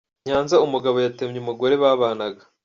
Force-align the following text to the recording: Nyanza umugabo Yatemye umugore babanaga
Nyanza 0.27 0.55
umugabo 0.65 0.97
Yatemye 1.05 1.37
umugore 1.41 1.73
babanaga 1.83 2.41